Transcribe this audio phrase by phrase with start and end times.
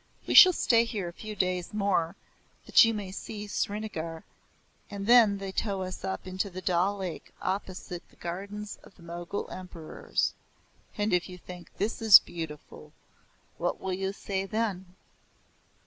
[0.25, 2.15] "We shall stay here a few days more
[2.65, 4.23] that you may see Srinagar,
[4.89, 9.03] and then they tow us up into the Dal Lake opposite the Gardens of the
[9.03, 10.33] Mogul Emperors.
[10.97, 12.93] And if you think this beautiful
[13.59, 14.87] what will you say then?"